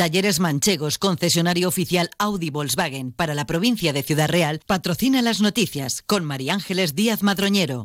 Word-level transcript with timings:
Talleres 0.00 0.40
Manchegos, 0.40 0.96
concesionario 0.96 1.68
oficial 1.68 2.08
Audi 2.16 2.48
Volkswagen 2.48 3.12
para 3.12 3.34
la 3.34 3.44
provincia 3.44 3.92
de 3.92 4.02
Ciudad 4.02 4.30
Real, 4.30 4.62
patrocina 4.66 5.20
las 5.20 5.42
noticias 5.42 6.00
con 6.00 6.24
María 6.24 6.54
Ángeles 6.54 6.94
Díaz 6.94 7.22
Madroñero. 7.22 7.84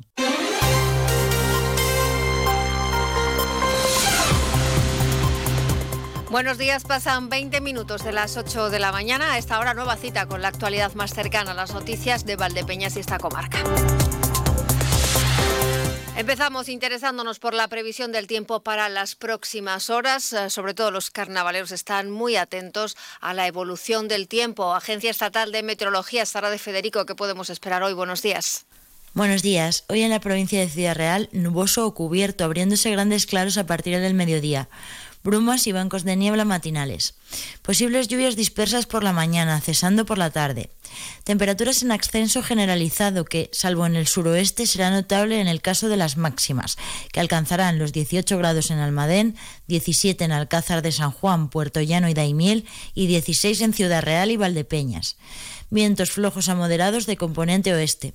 Buenos 6.32 6.58
días, 6.58 6.86
pasan 6.86 7.28
20 7.28 7.60
minutos 7.60 8.06
de 8.06 8.13
las 8.13 8.38
8 8.38 8.70
de 8.70 8.79
la 8.79 8.94
mañana. 8.94 9.34
A 9.34 9.38
esta 9.38 9.60
hora 9.60 9.74
nueva 9.74 9.97
cita 9.97 10.26
con 10.26 10.42
la 10.42 10.47
actualidad 10.47 10.94
más 10.96 11.13
cercana 11.13 11.52
a 11.52 11.54
las 11.54 11.74
noticias 11.74 12.26
de 12.26 12.38
Valdepeñas 12.38 12.96
y 12.96 13.02
esta 13.02 13.20
comarca. 13.20 13.62
Empezamos 16.18 16.70
interesándonos 16.70 17.40
por 17.40 17.54
la 17.54 17.68
previsión 17.68 18.13
del 18.13 18.26
tiempo 18.26 18.62
para 18.62 18.88
las 18.88 19.16
próximas 19.16 19.90
horas. 19.90 20.31
Eh, 20.31 20.49
sobre 20.49 20.73
todo 20.73 20.90
los 20.90 21.12
carnavaleros 21.12 21.73
están 21.73 22.09
muy 22.09 22.38
atentos 22.38 22.95
a 23.20 23.34
la 23.34 23.48
evolución 23.48 24.08
del 24.08 24.30
tiempo. 24.30 24.73
Agencia 24.73 25.12
Estatal 25.12 25.52
de 25.52 25.62
Meteorología, 25.62 26.25
Sara 26.25 26.49
de 26.49 26.58
Federico, 26.58 27.05
¿qué 27.05 27.16
podemos 27.16 27.49
esperar 27.49 27.84
hoy? 27.84 27.94
Buenos 27.94 28.22
días. 28.22 28.66
Buenos 29.13 29.41
días. 29.41 29.84
Hoy 29.89 30.03
en 30.03 30.09
la 30.09 30.22
provincia 30.22 30.59
de 30.62 30.70
Ciudad 30.70 30.95
Real, 30.95 31.30
nuboso 31.34 31.86
o 31.86 31.94
cubierto, 31.94 32.45
abriéndose 32.45 32.91
grandes 32.91 33.25
claros 33.25 33.58
a 33.58 33.66
partir 33.66 34.00
del 34.00 34.13
mediodía 34.13 34.70
brumas 35.25 35.65
y 35.65 35.73
bancos 35.73 36.05
de 36.05 36.15
niebla 36.15 36.45
matinales. 36.45 37.15
Posibles 37.63 38.07
lluvias 38.07 38.38
dispersas 38.38 38.85
por 38.85 39.03
la 39.03 39.11
mañana, 39.11 39.59
cesando 39.59 40.05
por 40.05 40.17
la 40.17 40.29
tarde. 40.29 40.70
Temperaturas 41.25 41.81
en 41.81 41.91
ascenso 41.91 42.43
generalizado 42.43 43.25
que, 43.25 43.49
salvo 43.52 43.88
en 43.88 43.95
el 43.95 44.07
suroeste, 44.07 44.67
será 44.67 44.91
notable 44.91 45.41
en 45.41 45.47
el 45.47 45.61
caso 45.61 45.89
de 45.89 45.97
las 45.97 46.16
máximas, 46.16 46.77
que 47.11 47.19
alcanzarán 47.19 47.80
los 47.80 47.91
18 47.91 48.38
grados 48.38 48.69
en 48.69 48.77
Almadén, 48.77 49.35
17 49.67 50.23
en 50.23 50.31
Alcázar 50.31 50.83
de 50.83 50.91
San 50.91 51.11
Juan, 51.11 51.49
Puerto 51.49 51.81
Llano 51.81 52.07
y 52.07 52.13
Daimiel 52.13 52.66
y 52.94 53.07
16 53.07 53.59
en 53.61 53.73
Ciudad 53.73 54.03
Real 54.03 54.30
y 54.30 54.38
Valdepeñas. 54.38 55.17
Vientos 55.72 56.11
flojos 56.11 56.47
a 56.50 56.55
moderados 56.55 57.07
de 57.07 57.17
componente 57.17 57.73
oeste. 57.73 58.13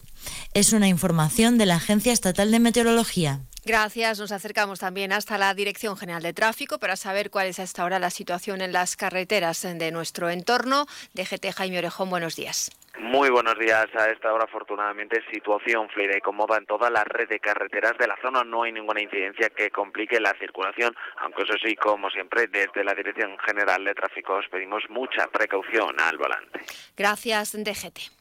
Es 0.54 0.72
una 0.72 0.86
información 0.86 1.58
de 1.58 1.66
la 1.66 1.76
Agencia 1.76 2.12
Estatal 2.12 2.52
de 2.52 2.60
Meteorología. 2.60 3.40
Gracias. 3.64 4.19
Nos 4.19 4.33
acercamos 4.33 4.80
también 4.80 5.12
hasta 5.12 5.39
la 5.39 5.53
Dirección 5.55 5.97
General 5.97 6.22
de 6.22 6.33
Tráfico 6.33 6.78
para 6.78 6.97
saber 6.97 7.30
cuál 7.30 7.47
es 7.47 7.58
hasta 7.58 7.83
ahora 7.83 7.98
la 7.98 8.11
situación 8.11 8.61
en 8.61 8.72
las 8.72 8.97
carreteras 8.97 9.62
de 9.62 9.91
nuestro 9.91 10.30
entorno. 10.30 10.86
DGT 11.14 11.53
Jaime 11.55 11.78
Orejón, 11.78 12.11
buenos 12.11 12.36
días. 12.36 12.70
Muy 12.98 13.31
buenos 13.31 13.58
días. 13.58 13.86
A 13.94 14.11
esta 14.11 14.33
hora, 14.33 14.44
afortunadamente, 14.44 15.22
situación 15.33 15.88
fluida 15.88 16.16
y 16.16 16.20
cómoda 16.20 16.58
en 16.58 16.66
toda 16.66 16.91
la 16.91 17.05
red 17.05 17.28
de 17.28 17.41
carreteras 17.41 17.97
de 17.98 18.06
la 18.06 18.16
zona. 18.20 18.44
No 18.44 18.62
hay 18.62 18.72
ninguna 18.72 19.00
incidencia 19.00 19.48
que 19.50 19.70
complique 19.70 20.20
la 20.20 20.34
circulación, 20.38 20.94
aunque 21.19 21.42
eso 21.42 21.55
sí, 21.64 21.77
como 21.77 22.11
siempre, 22.11 22.47
desde 22.48 22.84
la 22.84 22.94
Dirección 22.94 23.38
General 23.38 23.84
de 23.84 23.94
Tráfico 23.94 24.34
os 24.34 24.48
pedimos 24.48 24.83
mucha 24.91 25.27
precaución 25.28 25.98
al 26.00 26.19
volante. 26.19 26.61
Gracias, 26.97 27.53
DGT. 27.53 28.20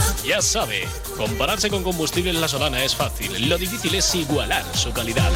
Ya 0.25 0.39
sabe, 0.41 0.87
compararse 1.17 1.69
con 1.69 1.83
Combustibles 1.83 2.35
La 2.35 2.47
Solana 2.47 2.83
es 2.83 2.95
fácil. 2.95 3.49
Lo 3.49 3.57
difícil 3.57 3.95
es 3.95 4.13
igualar 4.13 4.63
su 4.75 4.91
calidad. 4.91 5.31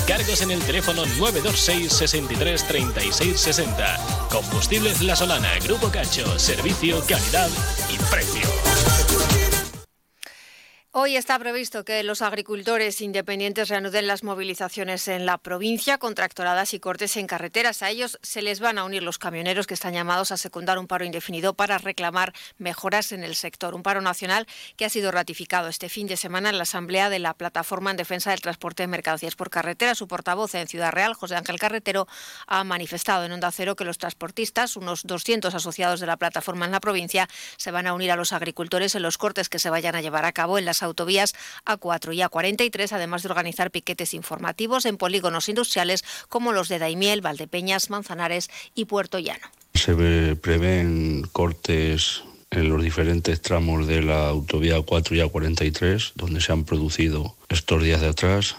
Encargos 0.00 0.42
en 0.42 0.50
el 0.50 0.60
teléfono 0.60 1.06
926 1.06 1.92
63 1.92 2.66
36 2.66 3.40
60. 3.40 4.28
Combustibles 4.30 5.02
La 5.02 5.14
Solana, 5.14 5.50
Grupo 5.62 5.88
Cacho, 5.88 6.38
servicio, 6.38 7.00
calidad 7.06 7.48
y 7.92 7.96
precio. 8.10 8.73
Hoy 10.96 11.16
está 11.16 11.36
previsto 11.40 11.84
que 11.84 12.04
los 12.04 12.22
agricultores 12.22 13.00
independientes 13.00 13.68
reanuden 13.68 14.06
las 14.06 14.22
movilizaciones 14.22 15.08
en 15.08 15.26
la 15.26 15.38
provincia 15.38 15.98
con 15.98 16.14
tractoradas 16.14 16.72
y 16.72 16.78
cortes 16.78 17.16
en 17.16 17.26
carreteras. 17.26 17.82
A 17.82 17.90
ellos 17.90 18.16
se 18.22 18.42
les 18.42 18.60
van 18.60 18.78
a 18.78 18.84
unir 18.84 19.02
los 19.02 19.18
camioneros 19.18 19.66
que 19.66 19.74
están 19.74 19.94
llamados 19.94 20.30
a 20.30 20.36
secundar 20.36 20.78
un 20.78 20.86
paro 20.86 21.04
indefinido 21.04 21.54
para 21.54 21.78
reclamar 21.78 22.32
mejoras 22.58 23.10
en 23.10 23.24
el 23.24 23.34
sector. 23.34 23.74
Un 23.74 23.82
paro 23.82 24.02
nacional 24.02 24.46
que 24.76 24.84
ha 24.84 24.88
sido 24.88 25.10
ratificado 25.10 25.66
este 25.66 25.88
fin 25.88 26.06
de 26.06 26.16
semana 26.16 26.50
en 26.50 26.58
la 26.58 26.62
Asamblea 26.62 27.10
de 27.10 27.18
la 27.18 27.34
Plataforma 27.34 27.90
en 27.90 27.96
Defensa 27.96 28.30
del 28.30 28.40
Transporte 28.40 28.84
de 28.84 28.86
Mercancías 28.86 29.34
por 29.34 29.50
Carretera. 29.50 29.96
Su 29.96 30.06
portavoz 30.06 30.54
en 30.54 30.68
Ciudad 30.68 30.92
Real, 30.92 31.14
José 31.14 31.34
Ángel 31.34 31.58
Carretero, 31.58 32.06
ha 32.46 32.62
manifestado 32.62 33.24
en 33.24 33.32
Onda 33.32 33.50
Cero 33.50 33.74
que 33.74 33.84
los 33.84 33.98
transportistas, 33.98 34.76
unos 34.76 35.02
200 35.02 35.56
asociados 35.56 35.98
de 35.98 36.06
la 36.06 36.18
plataforma 36.18 36.66
en 36.66 36.70
la 36.70 36.78
provincia, 36.78 37.28
se 37.56 37.72
van 37.72 37.88
a 37.88 37.94
unir 37.94 38.12
a 38.12 38.16
los 38.16 38.32
agricultores 38.32 38.94
en 38.94 39.02
los 39.02 39.18
cortes 39.18 39.48
que 39.48 39.58
se 39.58 39.70
vayan 39.70 39.96
a 39.96 40.00
llevar 40.00 40.24
a 40.24 40.30
cabo 40.30 40.56
en 40.56 40.64
las 40.66 40.83
autovías 40.84 41.34
A4 41.66 42.14
y 42.14 42.20
A43, 42.20 42.92
además 42.92 43.22
de 43.22 43.28
organizar 43.28 43.70
piquetes 43.70 44.14
informativos 44.14 44.86
en 44.86 44.96
polígonos 44.96 45.48
industriales 45.48 46.04
como 46.28 46.52
los 46.52 46.68
de 46.68 46.78
Daimiel, 46.78 47.20
Valdepeñas, 47.20 47.90
Manzanares 47.90 48.50
y 48.74 48.84
Puerto 48.84 49.18
Llano. 49.18 49.46
Se 49.74 50.36
prevén 50.36 51.26
cortes 51.32 52.22
en 52.50 52.68
los 52.68 52.82
diferentes 52.82 53.40
tramos 53.42 53.86
de 53.86 54.02
la 54.02 54.28
autovía 54.28 54.78
A4 54.78 55.16
y 55.16 55.20
A43, 55.20 56.12
donde 56.14 56.40
se 56.40 56.52
han 56.52 56.64
producido 56.64 57.36
estos 57.48 57.82
días 57.82 58.00
de 58.00 58.08
atrás, 58.08 58.56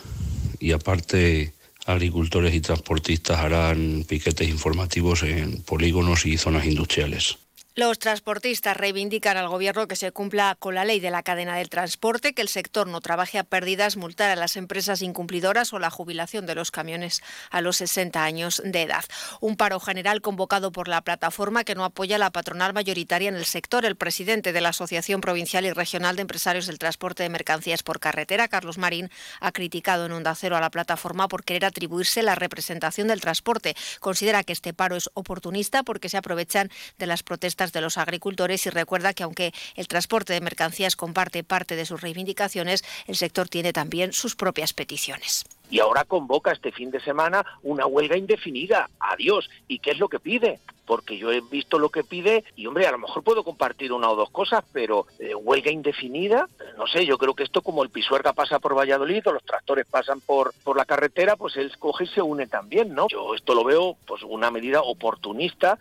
y 0.59 0.73
aparte 0.73 1.53
agricultores 1.85 2.53
y 2.53 2.61
transportistas 2.61 3.39
harán 3.39 4.05
piquetes 4.07 4.49
informativos 4.49 5.23
en 5.23 5.61
polígonos 5.61 6.25
y 6.25 6.37
zonas 6.37 6.65
industriales. 6.65 7.37
Los 7.77 7.99
transportistas 7.99 8.77
reivindican 8.77 9.35
al 9.35 9.49
Gobierno 9.49 9.85
que 9.89 9.97
se 9.97 10.13
cumpla 10.13 10.55
con 10.57 10.75
la 10.75 10.85
ley 10.85 11.01
de 11.01 11.11
la 11.11 11.23
cadena 11.23 11.57
del 11.57 11.69
transporte, 11.69 12.33
que 12.33 12.41
el 12.41 12.47
sector 12.47 12.87
no 12.87 13.01
trabaje 13.01 13.37
a 13.37 13.43
pérdidas, 13.43 13.97
multar 13.97 14.29
a 14.29 14.37
las 14.37 14.55
empresas 14.55 15.01
incumplidoras 15.01 15.73
o 15.73 15.79
la 15.79 15.89
jubilación 15.89 16.45
de 16.45 16.55
los 16.55 16.71
camiones 16.71 17.21
a 17.49 17.59
los 17.59 17.75
60 17.75 18.23
años 18.23 18.61
de 18.63 18.83
edad. 18.83 19.03
Un 19.41 19.57
paro 19.57 19.81
general 19.81 20.21
convocado 20.21 20.71
por 20.71 20.87
la 20.87 21.01
plataforma 21.01 21.65
que 21.65 21.75
no 21.75 21.83
apoya 21.83 22.15
a 22.15 22.19
la 22.19 22.31
patronal 22.31 22.71
mayoritaria 22.73 23.27
en 23.27 23.35
el 23.35 23.43
sector. 23.43 23.83
El 23.83 23.97
presidente 23.97 24.53
de 24.53 24.61
la 24.61 24.69
Asociación 24.69 25.19
Provincial 25.19 25.65
y 25.65 25.73
Regional 25.73 26.15
de 26.15 26.21
Empresarios 26.21 26.67
del 26.67 26.79
Transporte 26.79 27.23
de 27.23 27.29
Mercancías 27.29 27.83
por 27.83 27.99
Carretera, 27.99 28.47
Carlos 28.47 28.77
Marín, 28.77 29.11
ha 29.41 29.51
criticado 29.51 30.05
en 30.05 30.13
Onda 30.13 30.33
Cero 30.35 30.55
a 30.55 30.61
la 30.61 30.71
plataforma 30.71 31.27
por 31.27 31.43
querer 31.43 31.65
atribuirse 31.65 32.23
la 32.23 32.35
representación 32.35 33.09
del 33.09 33.19
transporte. 33.19 33.75
Considera 33.99 34.45
que 34.45 34.53
este 34.53 34.73
paro 34.73 34.95
es 34.95 35.09
oportunista 35.13 35.83
porque 35.83 36.07
se 36.07 36.15
aprovechan 36.15 36.71
de 36.97 37.07
las 37.07 37.21
protestas 37.21 37.64
de 37.71 37.81
los 37.81 37.97
agricultores 37.97 38.65
y 38.65 38.69
recuerda 38.69 39.13
que 39.13 39.23
aunque 39.23 39.53
el 39.75 39.87
transporte 39.87 40.33
de 40.33 40.41
mercancías 40.41 40.95
comparte 40.95 41.43
parte 41.43 41.75
de 41.75 41.85
sus 41.85 42.01
reivindicaciones, 42.01 42.83
el 43.07 43.15
sector 43.15 43.49
tiene 43.49 43.73
también 43.73 44.13
sus 44.13 44.35
propias 44.35 44.73
peticiones. 44.73 45.45
Y 45.69 45.79
ahora 45.79 46.05
convoca 46.05 46.51
este 46.51 46.71
fin 46.71 46.91
de 46.91 46.99
semana 46.99 47.45
una 47.63 47.87
huelga 47.87 48.17
indefinida. 48.17 48.89
Adiós. 48.99 49.49
¿Y 49.67 49.79
qué 49.79 49.91
es 49.91 49.99
lo 49.99 50.09
que 50.09 50.19
pide? 50.19 50.59
porque 50.85 51.17
yo 51.17 51.31
he 51.31 51.41
visto 51.41 51.79
lo 51.79 51.89
que 51.89 52.03
pide 52.03 52.43
y 52.55 52.67
hombre, 52.67 52.87
a 52.87 52.91
lo 52.91 52.99
mejor 52.99 53.23
puedo 53.23 53.43
compartir 53.43 53.91
una 53.91 54.09
o 54.09 54.15
dos 54.15 54.29
cosas, 54.29 54.63
pero 54.71 55.07
eh, 55.19 55.35
huelga 55.35 55.71
indefinida, 55.71 56.47
no 56.77 56.87
sé, 56.87 57.05
yo 57.05 57.17
creo 57.17 57.33
que 57.33 57.43
esto 57.43 57.61
como 57.61 57.83
el 57.83 57.89
Pisuerga 57.89 58.33
pasa 58.33 58.59
por 58.59 58.77
Valladolid 58.77 59.27
o 59.27 59.33
los 59.33 59.43
tractores 59.43 59.85
pasan 59.87 60.21
por, 60.21 60.53
por 60.63 60.77
la 60.77 60.85
carretera, 60.85 61.35
pues 61.35 61.57
él 61.57 61.71
coge 61.77 62.05
y 62.05 62.07
se 62.07 62.21
une 62.21 62.47
también, 62.47 62.93
¿no? 62.93 63.07
Yo 63.09 63.35
esto 63.35 63.55
lo 63.55 63.63
veo 63.63 63.97
pues 64.05 64.23
una 64.23 64.51
medida 64.51 64.81
oportunista 64.81 65.79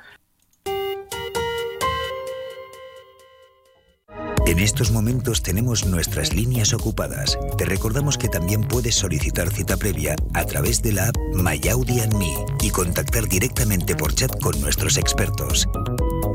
En 4.54 4.60
estos 4.60 4.92
momentos 4.92 5.42
tenemos 5.42 5.84
nuestras 5.84 6.32
líneas 6.32 6.72
ocupadas. 6.74 7.36
Te 7.58 7.64
recordamos 7.64 8.16
que 8.16 8.28
también 8.28 8.62
puedes 8.62 8.94
solicitar 8.94 9.50
cita 9.50 9.76
previa 9.76 10.14
a 10.32 10.44
través 10.44 10.80
de 10.80 10.92
la 10.92 11.08
app 11.08 11.16
MyAudi 11.34 12.00
Me 12.16 12.32
y 12.62 12.70
contactar 12.70 13.28
directamente 13.28 13.96
por 13.96 14.14
chat 14.14 14.30
con 14.40 14.60
nuestros 14.60 14.96
expertos. 14.96 15.66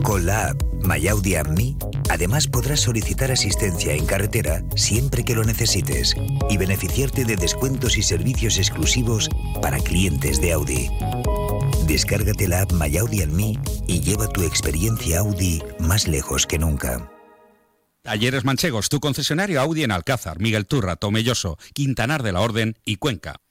Con 0.03 0.25
la 0.25 0.49
app 0.49 0.61
MyAudi 0.83 1.35
Me, 1.55 1.77
además 2.09 2.47
podrás 2.47 2.81
solicitar 2.81 3.31
asistencia 3.31 3.94
en 3.94 4.05
carretera 4.05 4.65
siempre 4.75 5.23
que 5.23 5.35
lo 5.35 5.45
necesites 5.45 6.13
y 6.49 6.57
beneficiarte 6.57 7.23
de 7.23 7.38
descuentos 7.38 7.97
y 7.97 8.03
servicios 8.03 8.57
exclusivos 8.57 9.29
para 9.61 9.79
clientes 9.79 10.41
de 10.41 10.51
Audi. 10.51 10.89
Descárgate 11.88 12.49
la 12.49 12.63
app 12.63 12.73
MyAudi 12.73 13.25
Me 13.27 13.57
y 13.88 14.01
lleva 14.01 14.27
tu 14.27 14.44
experiencia 14.44 15.19
Audi 15.19 15.63
más 15.79 16.05
lejos 16.05 16.45
que 16.45 16.59
nunca. 16.59 17.09
Talleres 18.01 18.45
Manchegos, 18.45 18.87
tu 18.87 18.99
concesionario 18.99 19.59
Audi 19.59 19.83
en 19.83 19.91
Alcázar, 19.91 20.39
Miguel 20.39 20.65
Turra, 20.65 20.95
Tomelloso, 20.95 21.57
Quintanar 21.73 22.23
de 22.23 22.31
la 22.31 22.41
Orden 22.41 22.77
y 22.85 22.95
Cuenca. 22.95 23.41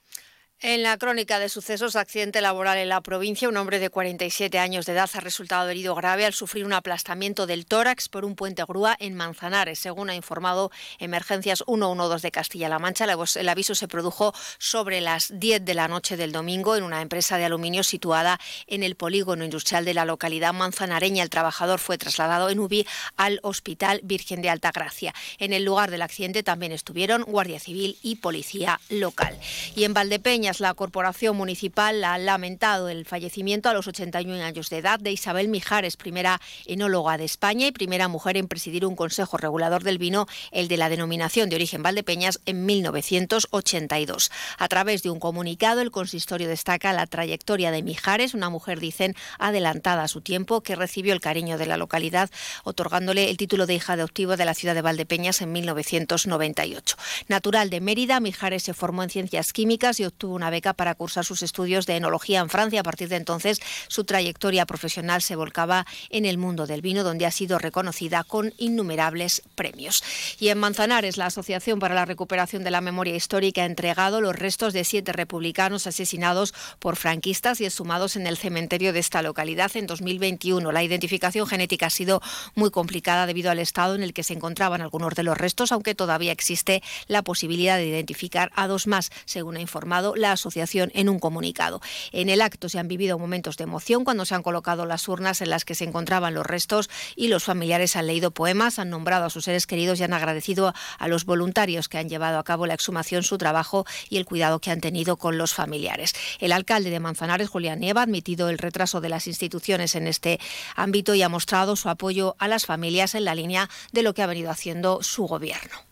En 0.61 0.83
la 0.83 0.99
crónica 0.99 1.39
de 1.39 1.49
sucesos, 1.49 1.95
accidente 1.95 2.41
laboral 2.41 2.79
en 2.79 2.89
la 2.89 3.01
provincia, 3.01 3.49
un 3.49 3.57
hombre 3.57 3.79
de 3.79 3.91
47 3.91 4.59
años 4.59 4.87
de 4.87 4.93
edad 4.93 5.09
ha 5.15 5.21
resultado 5.21 5.69
herido 5.69 5.95
grave 5.95 6.27
al 6.27 6.33
sufrir 6.33 6.65
un 6.65 6.73
aplastamiento 6.73 7.47
del 7.47 7.65
tórax 7.65 8.09
por 8.09 8.25
un 8.25 8.35
puente 8.35 8.65
grúa 8.65 8.97
en 8.99 9.15
Manzanares, 9.15 9.79
según 9.79 10.11
ha 10.11 10.17
informado 10.17 10.73
Emergencias 10.99 11.63
112 11.65 12.27
de 12.27 12.31
Castilla-La 12.33 12.81
Mancha. 12.81 13.05
El 13.05 13.49
aviso 13.49 13.77
se 13.77 13.87
produjo 13.87 14.35
sobre 14.59 15.01
las 15.01 15.31
10 15.39 15.65
de 15.65 15.75
la 15.75 15.87
noche 15.87 16.17
del 16.17 16.33
domingo 16.33 16.75
en 16.75 16.83
una 16.83 17.03
empresa 17.03 17.39
de 17.39 17.45
aluminio 17.45 17.85
situada 17.85 18.41
en 18.67 18.83
el 18.83 18.97
polígono 18.97 19.45
industrial 19.45 19.85
de 19.85 19.95
la 19.95 20.07
localidad 20.07 20.53
manzanareña. 20.55 21.23
El 21.23 21.31
trabajador 21.31 21.79
fue 21.79 21.99
trasladado 21.99 22.51
en 22.51 22.59
UBI 22.59 22.85
al 23.17 23.39
Hospital 23.45 24.01
Virgen 24.03 24.43
de 24.43 24.51
Altagracia. 24.51 25.15
En 25.39 25.53
el 25.53 25.63
lugar 25.63 25.93
del 25.93 26.03
accidente 26.03 26.43
también 26.43 26.73
estuvieron 26.73 27.23
Guardia 27.23 27.61
Civil 27.61 27.97
y 28.03 28.17
Policía 28.17 28.81
Local. 28.89 29.39
Y 29.77 29.85
en 29.85 29.95
Valdepeña, 29.95 30.48
la 30.57 30.73
Corporación 30.73 31.37
Municipal 31.37 32.03
ha 32.05 32.17
lamentado 32.17 32.89
el 32.89 33.05
fallecimiento 33.05 33.69
a 33.69 33.75
los 33.75 33.87
81 33.87 34.43
años 34.43 34.71
de 34.71 34.79
edad 34.79 34.99
de 34.99 35.13
Isabel 35.13 35.49
Mijares, 35.49 35.99
primera 35.99 36.41
enóloga 36.65 37.19
de 37.19 37.27
España 37.27 37.67
y 37.67 37.73
primera 37.73 38.09
mujer 38.09 38.39
en 38.39 38.49
presidir 38.49 38.87
un 38.87 38.97
consejo 38.97 39.37
regulador 39.37 39.85
del 39.85 39.99
vino, 39.99 40.27
el 40.51 40.69
de 40.69 40.79
la 40.79 40.89
denominación 40.89 41.51
de 41.51 41.57
origen 41.57 41.83
Valdepeñas, 41.83 42.41
en 42.47 42.65
1982. 42.65 44.31
A 44.57 44.69
través 44.69 45.03
de 45.03 45.11
un 45.11 45.21
comunicado, 45.21 45.83
el 45.83 45.91
consistorio 45.91 46.49
destaca 46.49 46.95
la 46.95 47.07
trayectoria 47.07 47.71
de 47.71 47.83
Mijares, 47.83 48.33
una 48.33 48.49
mujer, 48.49 48.81
dicen, 48.81 49.15
adelantada 49.39 50.05
a 50.05 50.09
su 50.09 50.23
tiempo, 50.23 50.63
que 50.63 50.77
recibió 50.77 51.13
el 51.13 51.21
cariño 51.21 51.59
de 51.59 51.67
la 51.67 51.77
localidad, 51.77 52.31
otorgándole 52.65 53.29
el 53.29 53.37
título 53.37 53.67
de 53.67 53.75
hija 53.75 53.93
adoptiva 53.93 54.37
de 54.37 54.47
la 54.47 54.55
ciudad 54.55 54.75
de 54.75 54.83
Valdepeñas 54.83 55.43
en 55.43 55.53
1998. 55.53 56.97
Natural 57.29 57.69
de 57.69 57.83
Mérida, 57.83 58.19
Mijares 58.21 58.63
se 58.63 58.73
formó 58.73 59.03
en 59.03 59.11
ciencias 59.11 59.53
químicas 59.53 60.01
y 60.01 60.07
obtuvo 60.07 60.38
una 60.39 60.51
beca 60.51 60.73
para 60.73 60.95
cursar 60.95 61.25
sus 61.25 61.43
estudios 61.43 61.85
de 61.85 61.97
enología 61.97 62.41
en 62.41 62.49
Francia. 62.49 62.81
A 62.81 62.85
partir 62.85 63.09
de 63.09 63.17
entonces, 63.17 63.61
su 63.89 64.05
trayectoria 64.05 64.65
profesional 64.65 65.21
se 65.21 65.37
volcaba 65.37 65.87
en 66.09 66.25
el 66.25 66.39
mundo 66.39 66.67
del 66.67 66.81
vino, 66.81 67.05
donde 67.05 67.27
ha 67.27 67.31
sido 67.31 67.59
reconocida 67.59 68.25
con 68.25 68.55
innumerables 68.57 69.43
premios. 69.55 70.03
Y 70.39 70.49
en 70.49 70.59
Manzanares, 70.59 71.17
la 71.17 71.27
Asociación 71.27 71.81
para 71.81 71.95
la 71.95 72.05
Recuperación 72.05 72.65
de 72.65 72.71
la 72.71 72.81
Memoria 72.81 73.15
Histórica 73.15 73.63
ha 73.63 73.67
entregado 73.67 74.21
los 74.21 74.37
restos 74.37 74.73
de 74.73 74.85
siete 74.85 75.13
republicanos 75.13 75.87
asesinados 75.87 76.55
por 76.79 76.97
franquistas 76.97 77.61
y 77.61 77.67
exhumados 77.67 78.17
en 78.17 78.27
el 78.27 78.37
cementerio 78.37 78.93
de 78.93 79.01
esta 79.01 79.23
localidad 79.23 79.71
en 79.75 79.87
2021. 79.87 80.73
La 80.73 80.85
identificación 80.85 81.47
genética 81.47 81.87
ha 81.87 81.91
sido 81.91 82.23
muy 82.55 82.71
complicada 82.71 83.27
debido 83.27 83.51
al 83.51 83.59
estado 83.59 83.95
en 83.95 84.03
el 84.03 84.13
que 84.13 84.23
se 84.23 84.35
encontraban 84.35 84.81
algunos 84.81 85.15
de 85.15 85.25
los 85.25 85.37
restos, 85.37 85.73
aunque 85.73 85.95
todavía 85.95 86.33
existe 86.33 86.83
la 87.09 87.23
posibilidad 87.23 87.77
de 87.77 87.87
identificar 87.87 88.53
a 88.55 88.69
dos 88.69 88.87
más, 88.87 89.11
según 89.25 89.57
ha 89.57 89.61
informado 89.61 90.15
la 90.15 90.28
asociación 90.33 90.91
en 90.95 91.09
un 91.09 91.19
comunicado. 91.19 91.81
En 92.13 92.29
el 92.29 92.41
acto 92.41 92.69
se 92.69 92.79
han 92.79 92.89
vivido 92.89 93.19
momentos 93.19 93.57
de 93.57 93.65
emoción 93.65 94.05
cuando 94.05 94.25
se 94.25 94.35
han 94.35 94.43
colocado 94.43 94.87
las 94.87 95.09
urnas 95.09 95.41
en 95.41 95.51
las 95.51 95.65
que 95.65 95.75
se 95.75 95.85
encontraban 95.85 96.35
los 96.35 96.47
restos 96.47 96.91
y 97.17 97.29
los 97.29 97.45
familiares 97.45 97.97
han 97.97 98.07
leído 98.07 98.31
poemas, 98.31 98.79
han 98.79 98.91
nombrado 98.91 99.27
a 99.27 99.31
sus 99.31 99.45
seres 99.45 99.67
queridos 99.67 100.01
y 100.01 100.05
han 100.05 100.13
agradecido 100.13 100.75
a 100.99 101.09
los 101.09 101.25
voluntarios 101.25 101.89
que 101.89 101.99
han 101.99 102.09
llevado 102.09 102.39
a 102.39 102.45
cabo 102.45 102.67
la 102.67 102.75
exhumación, 102.75 103.23
su 103.23 103.39
trabajo 103.39 103.87
y 104.09 104.17
el 104.17 104.25
cuidado 104.25 104.61
que 104.61 104.71
han 104.71 104.81
tenido 104.81 105.17
con 105.17 105.39
los 105.39 105.55
familiares. 105.55 106.15
El 106.41 106.53
alcalde 106.53 106.91
de 106.91 107.01
Manzanares, 107.01 107.49
Julián 107.49 107.81
Nieva, 107.81 108.01
ha 108.01 108.05
admitido 108.05 108.49
el 108.49 108.59
retraso 108.59 109.01
de 109.01 109.09
las 109.09 109.27
instituciones 109.27 109.95
en 109.95 110.07
este 110.07 110.39
ámbito 110.75 111.15
y 111.15 111.23
ha 111.23 111.29
mostrado 111.29 111.77
su 111.77 111.89
apoyo 111.89 112.37
a 112.39 112.49
las 112.49 112.67
familias 112.67 113.15
en 113.15 113.25
la 113.25 113.35
línea 113.35 113.69
de 113.93 114.03
lo 114.03 114.15
que 114.15 114.23
ha 114.23 114.27
venido 114.27 114.51
haciendo 114.51 115.03
su 115.03 115.27
gobierno 115.27 115.89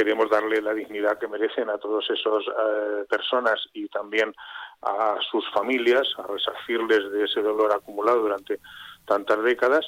queremos 0.00 0.30
darle 0.30 0.62
la 0.62 0.72
dignidad 0.72 1.18
que 1.18 1.28
merecen 1.28 1.68
a 1.68 1.76
todas 1.76 2.06
esas 2.08 2.42
eh, 2.46 3.04
personas 3.06 3.60
y 3.74 3.86
también 3.88 4.32
a 4.80 5.16
sus 5.30 5.44
familias, 5.52 6.08
a 6.16 6.22
resarcirles 6.22 7.12
de 7.12 7.24
ese 7.24 7.42
dolor 7.42 7.70
acumulado 7.70 8.20
durante 8.22 8.60
tantas 9.04 9.42
décadas. 9.42 9.84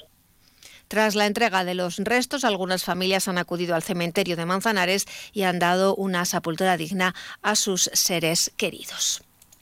Tras 0.89 1.15
la 1.15 1.25
entrega 1.25 1.65
de 1.65 1.75
los 1.75 1.97
restos, 1.97 2.45
algunas 2.45 2.85
familias 2.85 3.27
han 3.27 3.39
acudido 3.39 3.75
al 3.75 3.83
cementerio 3.83 4.37
de 4.37 4.45
Manzanares 4.45 5.07
y 5.33 5.45
han 5.45 5.59
dado 5.59 5.95
una 5.95 6.27
sepultura 6.27 6.77
digna 6.77 7.15
a 7.41 7.55
sus 7.55 7.85
seres 7.95 8.53
queridos. 8.59 9.23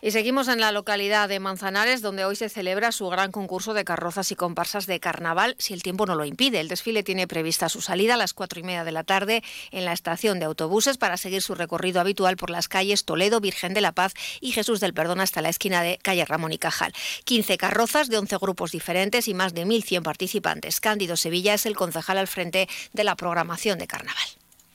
Y 0.00 0.12
seguimos 0.12 0.46
en 0.46 0.60
la 0.60 0.70
localidad 0.70 1.28
de 1.28 1.40
Manzanares, 1.40 2.02
donde 2.02 2.24
hoy 2.24 2.36
se 2.36 2.48
celebra 2.48 2.92
su 2.92 3.08
gran 3.08 3.32
concurso 3.32 3.74
de 3.74 3.84
carrozas 3.84 4.30
y 4.30 4.36
comparsas 4.36 4.86
de 4.86 5.00
carnaval, 5.00 5.56
si 5.58 5.74
el 5.74 5.82
tiempo 5.82 6.06
no 6.06 6.14
lo 6.14 6.24
impide. 6.24 6.60
El 6.60 6.68
desfile 6.68 7.02
tiene 7.02 7.26
prevista 7.26 7.68
su 7.68 7.80
salida 7.80 8.14
a 8.14 8.16
las 8.16 8.32
cuatro 8.32 8.60
y 8.60 8.62
media 8.62 8.84
de 8.84 8.92
la 8.92 9.02
tarde 9.02 9.42
en 9.72 9.84
la 9.84 9.92
estación 9.92 10.38
de 10.38 10.44
autobuses 10.44 10.98
para 10.98 11.16
seguir 11.16 11.42
su 11.42 11.56
recorrido 11.56 12.00
habitual 12.00 12.36
por 12.36 12.50
las 12.50 12.68
calles 12.68 13.04
Toledo, 13.04 13.40
Virgen 13.40 13.74
de 13.74 13.80
la 13.80 13.90
Paz 13.90 14.14
y 14.40 14.52
Jesús 14.52 14.78
del 14.78 14.94
Perdón 14.94 15.18
hasta 15.18 15.42
la 15.42 15.48
esquina 15.48 15.82
de 15.82 15.98
calle 16.00 16.24
Ramón 16.24 16.52
y 16.52 16.58
Cajal. 16.58 16.92
15 17.24 17.58
carrozas 17.58 18.08
de 18.08 18.18
11 18.18 18.36
grupos 18.36 18.70
diferentes 18.70 19.26
y 19.26 19.34
más 19.34 19.52
de 19.52 19.66
1.100 19.66 20.02
participantes. 20.02 20.78
Cándido 20.78 21.16
Sevilla 21.16 21.54
es 21.54 21.66
el 21.66 21.74
concejal 21.74 22.18
al 22.18 22.28
frente 22.28 22.68
de 22.92 23.02
la 23.02 23.16
programación 23.16 23.80
de 23.80 23.88
carnaval. 23.88 24.28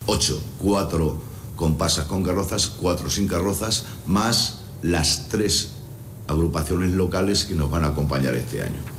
8, 0.06 0.44
4 0.60 1.24
comparsas 1.56 2.08
con 2.08 2.24
carrozas, 2.24 2.68
4 2.68 3.10
sin 3.10 3.30
carrozas, 3.30 3.86
más 4.06 4.63
las 4.84 5.30
tres 5.30 5.72
agrupaciones 6.28 6.92
locales 6.92 7.46
que 7.46 7.56
nos 7.56 7.72
van 7.72 7.86
a 7.86 7.88
acompañar 7.88 8.36
este 8.36 8.62
año. 8.62 8.93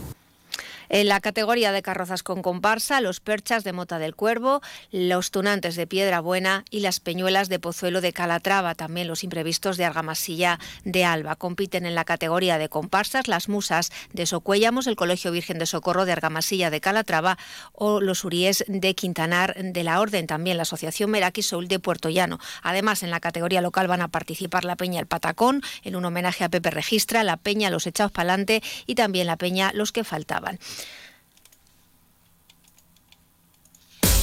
En 0.88 1.08
la 1.08 1.20
categoría 1.20 1.72
de 1.72 1.82
carrozas 1.82 2.22
con 2.22 2.42
comparsa, 2.42 3.00
los 3.00 3.20
perchas 3.20 3.64
de 3.64 3.72
Mota 3.72 3.98
del 3.98 4.14
Cuervo, 4.14 4.60
los 4.90 5.30
tunantes 5.30 5.76
de 5.76 5.86
Piedra 5.86 6.20
Buena 6.20 6.64
y 6.70 6.80
las 6.80 7.00
peñuelas 7.00 7.48
de 7.48 7.58
Pozuelo 7.58 8.00
de 8.00 8.12
Calatrava, 8.12 8.74
también 8.74 9.08
los 9.08 9.24
imprevistos 9.24 9.76
de 9.76 9.84
Argamasilla 9.84 10.58
de 10.84 11.04
Alba. 11.04 11.36
Compiten 11.36 11.86
en 11.86 11.94
la 11.94 12.04
categoría 12.04 12.58
de 12.58 12.68
comparsas 12.68 13.28
las 13.28 13.48
musas 13.48 13.90
de 14.12 14.26
Socuéllamos, 14.26 14.86
el 14.86 14.96
Colegio 14.96 15.32
Virgen 15.32 15.58
de 15.58 15.66
Socorro 15.66 16.04
de 16.04 16.12
Argamasilla 16.12 16.70
de 16.70 16.80
Calatrava 16.80 17.38
o 17.72 18.00
los 18.00 18.24
uríes 18.24 18.64
de 18.68 18.94
Quintanar 18.94 19.54
de 19.56 19.84
la 19.84 20.00
Orden, 20.00 20.26
también 20.26 20.56
la 20.56 20.62
Asociación 20.62 21.10
Meraki 21.10 21.42
Soul 21.42 21.68
de 21.68 21.78
Puerto 21.78 22.08
Llano. 22.08 22.38
Además, 22.62 23.02
en 23.02 23.10
la 23.10 23.20
categoría 23.20 23.60
local 23.60 23.88
van 23.88 24.02
a 24.02 24.08
participar 24.08 24.64
la 24.64 24.76
Peña 24.76 25.00
El 25.00 25.06
Patacón, 25.06 25.62
en 25.82 25.96
un 25.96 26.04
homenaje 26.04 26.44
a 26.44 26.48
Pepe 26.48 26.70
Registra, 26.70 27.24
la 27.24 27.36
Peña 27.36 27.70
Los 27.70 27.86
Echados 27.86 28.12
Palante 28.12 28.62
y 28.86 28.94
también 28.94 29.26
la 29.26 29.36
Peña 29.36 29.72
Los 29.74 29.92
que 29.92 30.04
faltaban. 30.04 30.58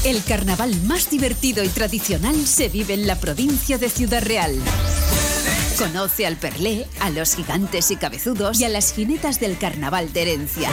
El 0.04 0.24
carnaval 0.24 0.76
más 0.88 1.12
divertido 1.12 1.64
y 1.64 1.68
tradicional 1.68 2.48
se 2.48 2.70
vive 2.70 2.96
en 2.96 3.06
la 3.06 3.20
provincia 3.20 3.78
de 3.78 3.88
Ciudad 3.88 4.24
Real. 4.24 4.60
Conoce 5.82 6.28
al 6.28 6.38
Perlé, 6.38 6.86
a 7.00 7.10
los 7.10 7.34
gigantes 7.34 7.90
y 7.90 7.96
cabezudos 7.96 8.60
y 8.60 8.66
a 8.66 8.70
las 8.70 8.94
jinetas 8.94 9.40
del 9.40 9.58
carnaval 9.58 10.14
de 10.14 10.22
herencia. 10.22 10.70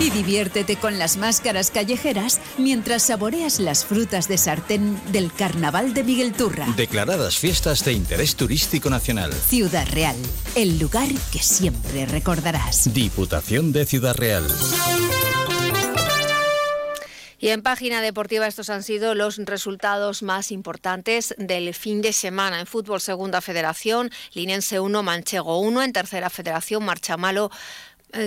Y 0.00 0.08
diviértete 0.08 0.76
con 0.76 0.98
las 0.98 1.18
máscaras 1.18 1.70
callejeras 1.70 2.40
mientras 2.56 3.02
saboreas 3.02 3.60
las 3.60 3.84
frutas 3.84 4.26
de 4.26 4.38
sartén 4.38 4.98
del 5.12 5.30
carnaval 5.30 5.92
de 5.92 6.04
Miguel 6.04 6.32
Turra. 6.32 6.66
Declaradas 6.74 7.36
fiestas 7.36 7.84
de 7.84 7.92
interés 7.92 8.34
turístico 8.34 8.88
nacional. 8.88 9.30
Ciudad 9.34 9.86
Real, 9.90 10.16
el 10.54 10.78
lugar 10.78 11.08
que 11.30 11.40
siempre 11.40 12.06
recordarás. 12.06 12.94
Diputación 12.94 13.72
de 13.72 13.84
Ciudad 13.84 14.14
Real. 14.14 14.46
Y 17.44 17.50
en 17.50 17.60
página 17.60 18.00
deportiva 18.00 18.46
estos 18.46 18.70
han 18.70 18.82
sido 18.82 19.14
los 19.14 19.36
resultados 19.36 20.22
más 20.22 20.50
importantes 20.50 21.34
del 21.36 21.74
fin 21.74 22.00
de 22.00 22.14
semana. 22.14 22.58
En 22.58 22.66
fútbol 22.66 23.02
segunda 23.02 23.42
federación, 23.42 24.10
Linense 24.32 24.80
1, 24.80 25.02
Manchego 25.02 25.58
1. 25.60 25.82
En 25.82 25.92
tercera 25.92 26.30
federación, 26.30 26.86
Marchamalo 26.86 27.50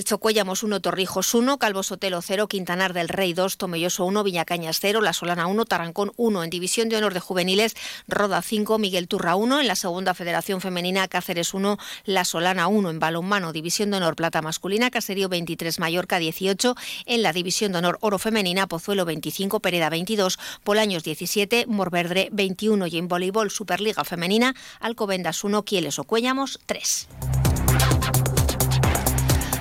Chocuellamos 0.04 0.64
1, 0.64 0.82
Torrijos 0.82 1.34
1, 1.34 1.60
Calvo 1.60 1.82
Sotelo 1.82 2.22
0, 2.22 2.50
Quintanar 2.50 2.92
del 2.92 3.08
Rey 3.08 3.32
2, 3.32 3.58
Tomelloso 3.58 4.04
1, 4.04 4.22
Viñacañas 4.22 4.80
0, 4.82 5.00
La 5.00 5.14
Solana 5.14 5.48
1, 5.48 5.64
Tarancón 5.64 6.12
1. 6.18 6.44
En 6.44 6.50
División 6.50 6.90
de 6.90 6.98
Honor 6.98 7.14
de 7.14 7.22
Juveniles, 7.22 7.74
Roda 8.06 8.42
5, 8.42 8.80
Miguel 8.80 9.08
Turra 9.08 9.36
1. 9.36 9.62
En 9.62 9.68
la 9.68 9.76
Segunda 9.76 10.14
Federación 10.14 10.60
Femenina, 10.60 11.08
Cáceres 11.08 11.54
1, 11.54 11.78
La 12.04 12.26
Solana 12.26 12.68
1. 12.68 12.90
En 12.90 13.00
Balonmano, 13.00 13.54
División 13.54 13.90
de 13.90 13.98
Honor 13.98 14.18
Plata 14.18 14.42
Masculina, 14.42 14.92
Caserío 14.92 15.30
23, 15.30 15.80
Mallorca 15.80 16.20
18. 16.20 16.76
En 17.06 17.24
la 17.24 17.32
División 17.32 17.72
de 17.72 17.78
Honor 17.78 17.98
Oro 18.02 18.20
Femenina, 18.20 18.68
Pozuelo 18.68 19.06
25, 19.06 19.62
Pereda 19.62 19.90
22, 19.90 20.38
Polaños 20.66 21.04
17, 21.06 21.66
Morverdre 21.66 22.28
21. 22.34 22.88
Y 22.88 22.98
en 22.98 23.08
Voleibol 23.08 23.52
Superliga 23.52 24.04
Femenina, 24.04 24.54
Alcobendas 24.82 25.46
1, 25.46 25.64
Quieles 25.64 25.98
o 25.98 26.04
Cuéllamos 26.04 26.60
3. 26.66 27.08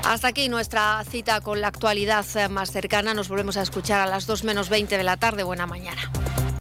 Hasta 0.06 0.28
aquí 0.28 0.48
nuestra 0.48 1.02
cita 1.10 1.40
con 1.40 1.60
la 1.60 1.66
actualidad 1.66 2.24
más 2.48 2.70
cercana. 2.70 3.12
Nos 3.12 3.28
volvemos 3.28 3.56
a 3.56 3.62
escuchar 3.62 4.00
a 4.00 4.06
las 4.06 4.24
2 4.26 4.44
menos 4.44 4.68
20 4.68 4.96
de 4.96 5.02
la 5.02 5.16
tarde. 5.16 5.42
Buena 5.42 5.66
mañana. 5.66 6.00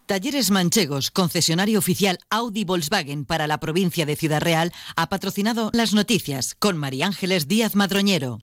Talleres 0.07 0.49
Manchegos, 0.49 1.11
concesionario 1.11 1.77
oficial 1.77 2.17
Audi 2.31 2.63
Volkswagen 2.63 3.23
para 3.23 3.45
la 3.45 3.59
provincia 3.59 4.07
de 4.07 4.15
Ciudad 4.15 4.41
Real, 4.41 4.73
ha 4.95 5.09
patrocinado 5.09 5.69
las 5.73 5.93
noticias 5.93 6.55
con 6.57 6.77
María 6.77 7.05
Ángeles 7.05 7.47
Díaz 7.47 7.75
Madroñero. 7.75 8.33